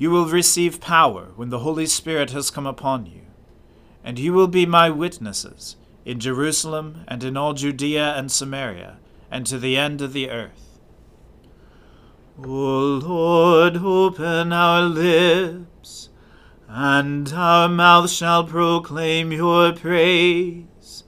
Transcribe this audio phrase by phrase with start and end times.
[0.00, 3.20] You will receive power when the Holy Spirit has come upon you,
[4.02, 5.76] and you will be my witnesses
[6.06, 8.96] in Jerusalem and in all Judea and Samaria,
[9.30, 10.78] and to the end of the earth.
[12.42, 16.08] O Lord, open our lips,
[16.66, 21.04] and our mouth shall proclaim your praise.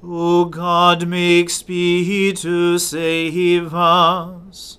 [0.00, 4.78] O God, make speed to save us.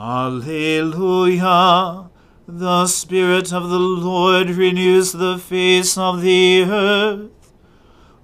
[0.00, 1.68] Alleluia.
[2.48, 7.52] The Spirit of the Lord renews the face of the earth.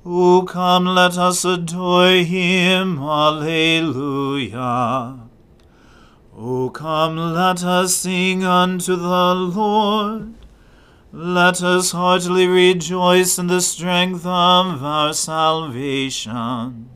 [0.02, 2.98] O come, let us adore him.
[2.98, 4.48] Alleluia.
[6.34, 10.32] O come, let us sing unto the Lord.
[11.12, 16.95] Let us heartily rejoice in the strength of our salvation.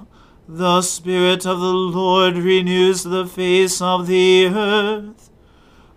[0.53, 5.29] The Spirit of the Lord renews the face of the earth.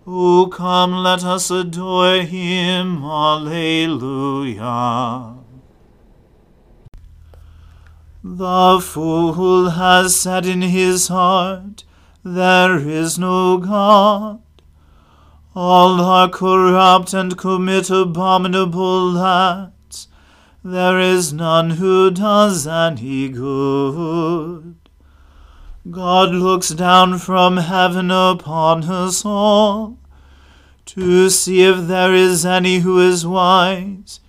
[0.07, 3.03] O come, let us adore him.
[3.03, 4.55] Alleluia.
[8.23, 11.83] The fool has said in his heart,
[12.23, 14.41] There is no God.
[15.53, 19.74] All are corrupt and commit abominable acts.
[20.67, 24.77] There is none who does any good.
[25.91, 29.99] God looks down from heaven upon us all
[30.87, 34.21] to see if there is any who is wise,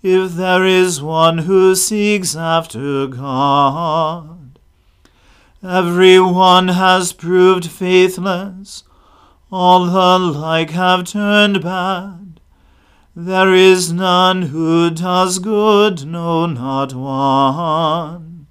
[0.00, 4.60] if there is one who seeks after God.
[5.60, 8.84] Every one has proved faithless,
[9.50, 12.29] all alike have turned back.
[13.16, 18.46] There is none who does good, no, not one.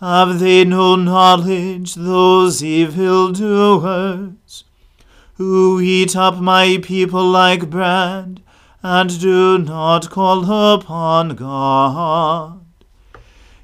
[0.00, 4.64] Have they no knowledge, those evil doers,
[5.34, 8.42] who eat up my people like bread,
[8.82, 12.64] and do not call upon God?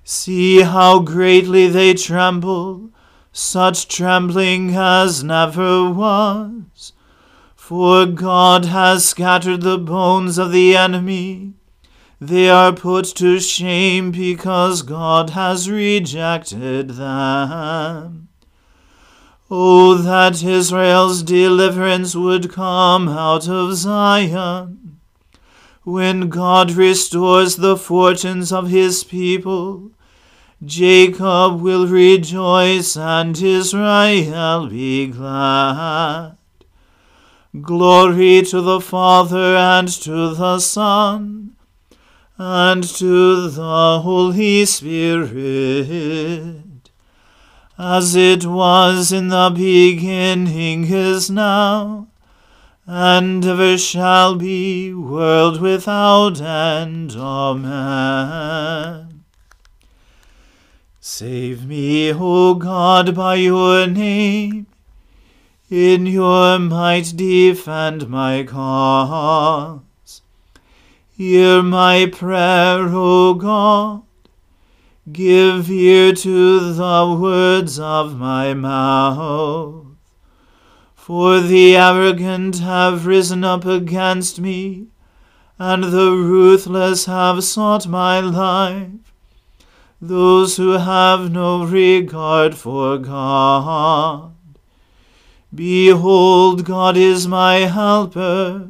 [0.04, 2.90] See how greatly they tremble,
[3.32, 6.92] such trembling as never was.
[7.66, 11.54] For God has scattered the bones of the enemy.
[12.20, 18.28] They are put to shame because God has rejected them.
[19.50, 25.00] Oh, that Israel's deliverance would come out of Zion.
[25.82, 29.90] When God restores the fortunes of his people,
[30.64, 36.36] Jacob will rejoice and Israel be glad.
[37.62, 41.56] Glory to the Father and to the Son
[42.36, 45.30] and to the Holy Spirit,
[47.78, 52.08] as it was in the beginning is now,
[52.84, 57.14] and ever shall be, world without end.
[57.16, 58.26] Amen.
[61.00, 64.66] Save me, O God, by your name.
[65.68, 70.22] In your might defend my cause.
[71.16, 74.02] Hear my prayer, O God.
[75.10, 79.86] Give ear to the words of my mouth.
[80.94, 84.86] For the arrogant have risen up against me,
[85.58, 88.90] and the ruthless have sought my life.
[90.00, 94.35] Those who have no regard for God.
[95.54, 98.68] Behold, God is my helper.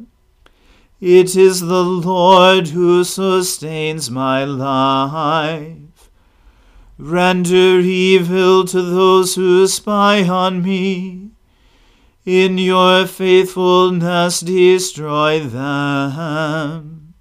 [0.99, 6.09] It is the Lord who sustains my life.
[6.97, 11.31] Render evil to those who spy on me
[12.27, 17.13] in your faithfulness destroy them.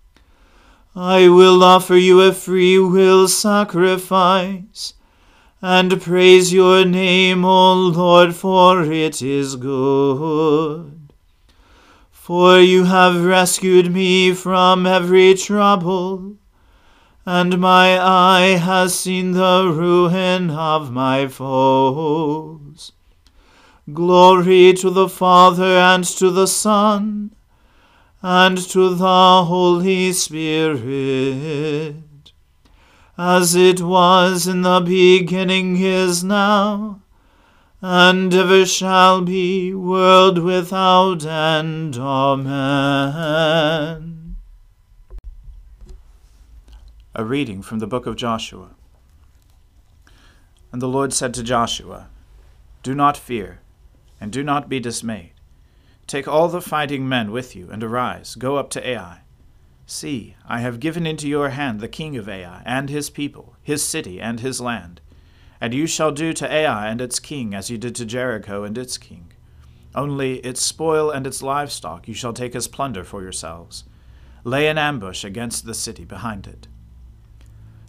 [0.96, 4.94] I will offer you a free will sacrifice,
[5.68, 11.12] and praise your name, O Lord, for it is good.
[12.12, 16.36] For you have rescued me from every trouble,
[17.24, 22.92] and my eye has seen the ruin of my foes.
[23.92, 27.34] Glory to the Father and to the Son
[28.22, 31.96] and to the Holy Spirit,
[33.18, 37.00] as it was in the beginning is now,
[37.80, 41.96] and ever shall be, world without end.
[41.96, 43.16] Amen.
[47.14, 48.70] A reading from the book of Joshua.
[50.70, 52.08] And the Lord said to Joshua,
[52.82, 53.60] Do not fear
[54.20, 55.32] and do not be dismayed.
[56.06, 59.20] Take all the fighting men with you, and arise, go up to Ai.
[59.88, 63.84] See, I have given into your hand the king of Ai, and his people, his
[63.84, 65.00] city, and his land.
[65.60, 68.76] And you shall do to Ai and its king as you did to Jericho and
[68.76, 69.32] its king.
[69.94, 73.84] Only its spoil and its livestock you shall take as plunder for yourselves.
[74.42, 76.66] Lay an ambush against the city behind it.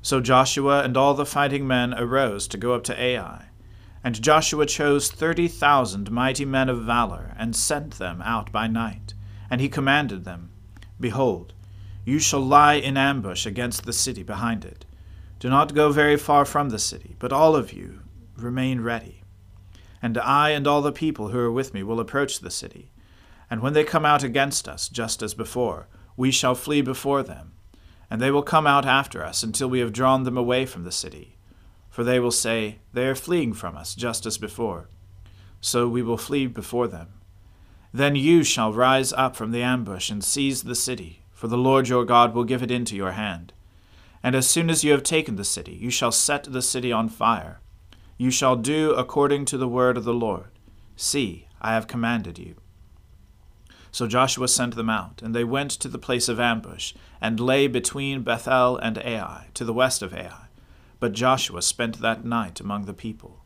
[0.03, 3.45] So Joshua and all the fighting men arose to go up to Ai.
[4.03, 9.15] And Joshua chose thirty thousand mighty men of valor, and sent them out by night.
[9.49, 10.51] And he commanded them,
[10.99, 11.53] Behold,
[12.07, 14.85] you shall lie in ambush against the city behind it.
[15.39, 17.99] Do not go very far from the city, but all of you
[18.35, 19.23] remain ready.
[20.01, 22.91] And I and all the people who are with me will approach the city.
[23.49, 27.53] And when they come out against us, just as before, we shall flee before them.
[28.09, 30.91] And they will come out after us until we have drawn them away from the
[30.91, 31.37] city
[31.97, 34.87] for they will say, They are fleeing from us, just as before.
[35.61, 37.07] So we will flee before them.
[37.91, 41.87] Then you shall rise up from the ambush and seize the city, for the Lord
[41.87, 43.53] your God will give it into your hand.
[44.23, 47.09] And as soon as you have taken the city, you shall set the city on
[47.09, 47.61] fire.
[48.17, 50.49] You shall do according to the word of the Lord.
[50.95, 52.55] See, I have commanded you.
[53.91, 57.67] So Joshua sent them out, and they went to the place of ambush, and lay
[57.67, 60.47] between Bethel and Ai, to the west of Ai.
[60.99, 63.43] But Joshua spent that night among the people.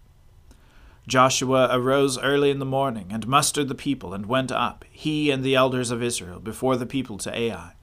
[1.09, 5.44] Joshua arose early in the morning, and mustered the people, and went up, he and
[5.44, 7.73] the elders of Israel, before the people to Ai.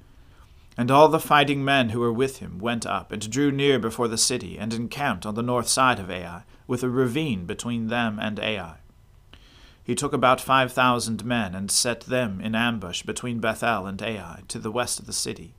[0.78, 4.06] And all the fighting men who were with him went up, and drew near before
[4.06, 8.20] the city, and encamped on the north side of Ai, with a ravine between them
[8.20, 8.76] and Ai.
[9.82, 14.42] He took about five thousand men, and set them in ambush between Bethel and Ai,
[14.46, 15.52] to the west of the city.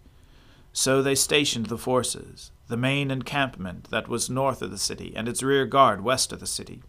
[0.71, 5.27] So they stationed the forces, the main encampment that was north of the city, and
[5.27, 6.81] its rear guard west of the city.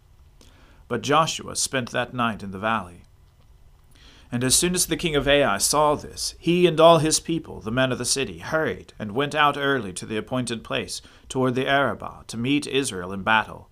[0.87, 3.03] But Joshua spent that night in the valley.
[4.31, 7.59] And as soon as the king of Ai saw this, he and all his people,
[7.59, 11.53] the men of the city, hurried and went out early to the appointed place toward
[11.53, 13.69] the Arabah to meet Israel in battle.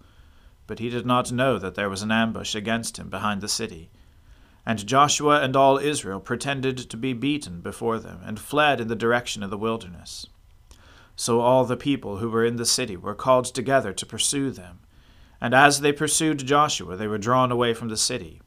[0.67, 3.89] But he did not know that there was an ambush against him behind the city.
[4.65, 8.95] And Joshua and all Israel pretended to be beaten before them, and fled in the
[8.95, 10.27] direction of the wilderness.
[11.15, 14.79] So all the people who were in the city were called together to pursue them.
[15.39, 18.41] And as they pursued Joshua, they were drawn away from the city.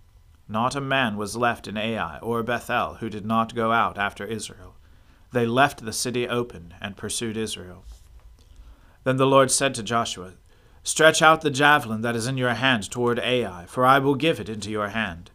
[0.49, 4.25] Not a man was left in Ai or Bethel who did not go out after
[4.25, 4.77] Israel.
[5.33, 7.85] They left the city open and pursued Israel.
[9.05, 10.33] Then the Lord said to Joshua,
[10.85, 14.41] Stretch out the javelin that is in your hand toward Ai, for I will give
[14.41, 15.31] it into your hand.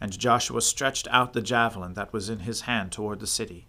[0.00, 3.66] And Joshua stretched out the javelin that was in his hand toward the city.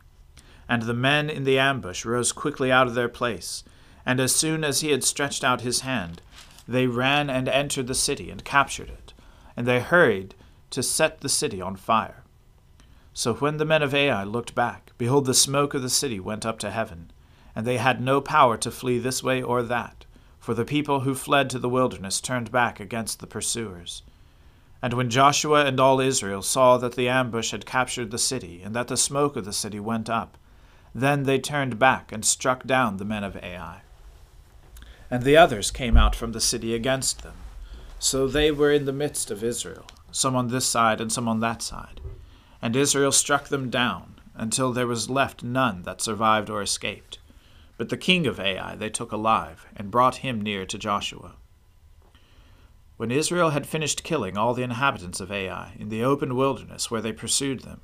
[0.67, 3.63] And the men in the ambush rose quickly out of their place,
[4.05, 6.21] and as soon as he had stretched out his hand,
[6.67, 9.13] they ran and entered the city and captured it,
[9.55, 10.35] and they hurried
[10.69, 12.23] to set the city on fire.
[13.13, 16.45] So when the men of Ai looked back, behold, the smoke of the city went
[16.45, 17.11] up to heaven,
[17.55, 20.05] and they had no power to flee this way or that,
[20.39, 24.03] for the people who fled to the wilderness turned back against the pursuers.
[24.81, 28.75] And when Joshua and all Israel saw that the ambush had captured the city, and
[28.75, 30.37] that the smoke of the city went up,
[30.93, 33.81] then they turned back and struck down the men of Ai.
[35.09, 37.33] And the others came out from the city against them.
[37.97, 41.39] So they were in the midst of Israel, some on this side and some on
[41.41, 42.01] that side.
[42.61, 47.19] And Israel struck them down, until there was left none that survived or escaped.
[47.77, 51.33] But the king of Ai they took alive, and brought him near to Joshua.
[52.97, 57.01] When Israel had finished killing all the inhabitants of Ai in the open wilderness where
[57.01, 57.81] they pursued them,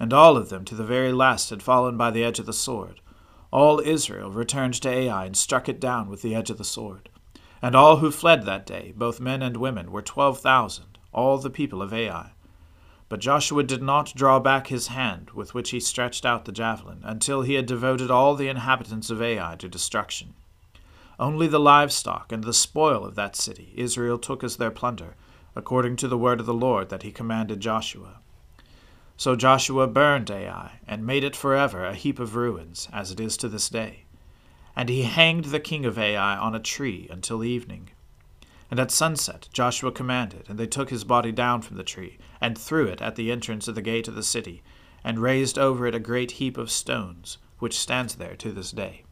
[0.00, 2.52] and all of them to the very last had fallen by the edge of the
[2.52, 3.00] sword,
[3.52, 7.08] all Israel returned to Ai and struck it down with the edge of the sword.
[7.62, 11.50] And all who fled that day, both men and women, were twelve thousand, all the
[11.50, 12.30] people of Ai.
[13.08, 17.00] But Joshua did not draw back his hand with which he stretched out the javelin,
[17.02, 20.34] until he had devoted all the inhabitants of Ai to destruction.
[21.18, 25.16] Only the livestock and the spoil of that city Israel took as their plunder,
[25.54, 28.18] according to the word of the Lord that he commanded Joshua.
[29.16, 33.38] So Joshua burned Ai, and made it forever a heap of ruins, as it is
[33.38, 34.04] to this day.
[34.74, 37.88] And he hanged the king of Ai on a tree until evening.
[38.70, 42.58] And at sunset Joshua commanded, and they took his body down from the tree, and
[42.58, 44.62] threw it at the entrance of the gate of the city,
[45.04, 49.04] and raised over it a great heap of stones, which stands there to this day.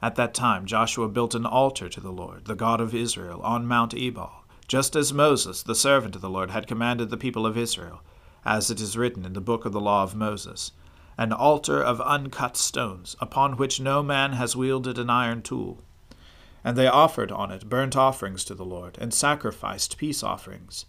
[0.00, 3.66] At that time Joshua built an altar to the Lord, the God of Israel, on
[3.66, 7.58] Mount Ebal, just as Moses, the servant of the Lord, had commanded the people of
[7.58, 8.00] Israel,
[8.44, 10.72] as it is written in the book of the law of Moses,
[11.18, 15.82] an altar of uncut stones, upon which no man has wielded an iron tool
[16.66, 20.84] and they offered on it burnt offerings to the Lord, and sacrificed peace offerings.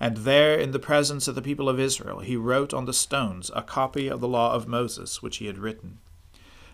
[0.00, 3.50] And there, in the presence of the people of Israel, he wrote on the stones
[3.54, 5.98] a copy of the law of Moses, which he had written.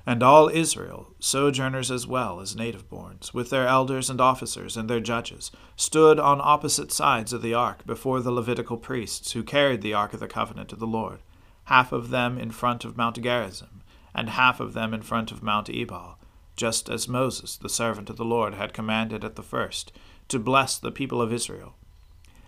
[0.06, 4.88] And all Israel, sojourners as well as native borns, with their elders and officers and
[4.88, 9.82] their judges, stood on opposite sides of the ark before the Levitical priests who carried
[9.82, 11.18] the ark of the covenant of the Lord,
[11.64, 13.82] half of them in front of Mount Gerizim,
[14.14, 16.18] and half of them in front of Mount Ebal
[16.56, 19.92] just as Moses, the servant of the Lord, had commanded at the first,
[20.28, 21.74] to bless the people of Israel.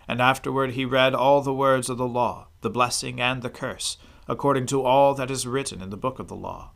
[0.07, 3.97] And afterward he read all the words of the law, the blessing and the curse,
[4.27, 6.71] according to all that is written in the book of the law.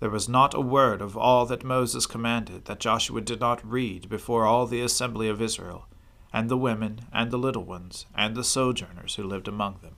[0.00, 4.08] There was not a word of all that Moses commanded that Joshua did not read
[4.08, 5.86] before all the assembly of Israel,
[6.32, 9.96] and the women, and the little ones, and the sojourners who lived among them.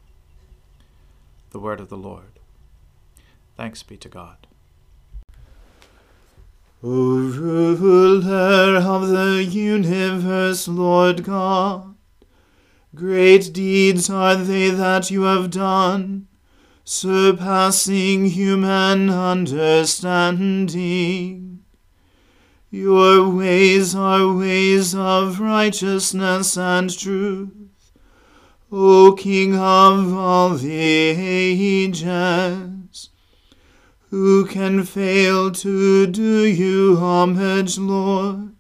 [1.50, 2.40] The word of the Lord.
[3.56, 4.48] Thanks be to God.
[6.86, 11.94] O ruler of the universe, Lord God,
[12.94, 16.28] great deeds are they that you have done,
[16.84, 21.64] surpassing human understanding.
[22.70, 27.92] Your ways are ways of righteousness and truth,
[28.70, 32.83] O King of all the ages.
[34.16, 38.54] Who can fail to do you homage, Lord,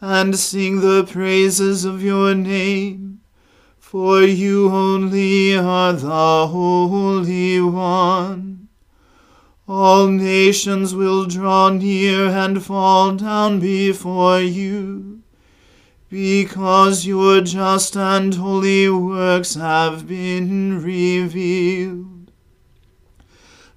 [0.00, 3.20] and sing the praises of your name?
[3.78, 8.68] For you only are the Holy One.
[9.68, 15.20] All nations will draw near and fall down before you,
[16.08, 22.19] because your just and holy works have been revealed.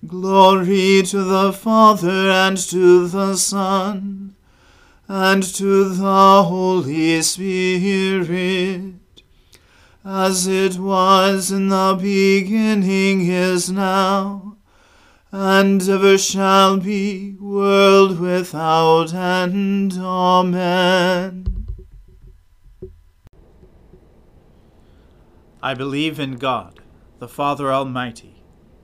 [0.06, 4.36] Glory to the Father and to the Son
[5.08, 8.96] and to the Holy Spirit,
[10.04, 14.58] as it was in the beginning is now,
[15.32, 19.94] and ever shall be, world without end.
[19.94, 21.68] Amen.
[25.62, 26.82] I believe in God,
[27.20, 28.33] the Father Almighty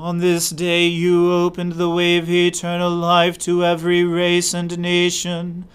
[0.00, 5.66] on this day you opened the way of eternal life to every race and nation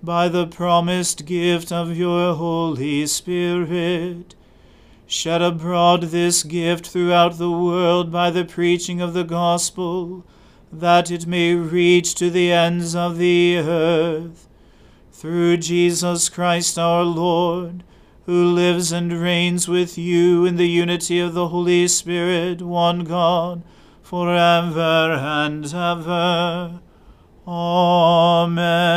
[0.00, 4.36] by the promised gift of your Holy Spirit.
[5.04, 10.24] Shed abroad this gift throughout the world by the preaching of the gospel,
[10.72, 14.46] that it may reach to the ends of the earth.
[15.10, 17.82] Through Jesus Christ our Lord,
[18.26, 23.62] who lives and reigns with you in the unity of the Holy Spirit, one God,
[24.00, 26.80] forever and ever.
[27.46, 28.96] Amen.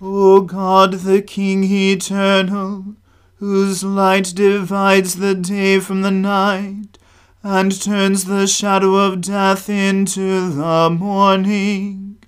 [0.00, 2.96] O God, the King eternal,
[3.36, 6.98] whose light divides the day from the night,
[7.42, 12.18] and turns the shadow of death into the morning,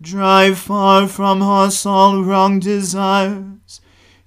[0.00, 3.59] drive far from us all wrong desires,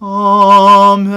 [0.00, 1.14] 아멘.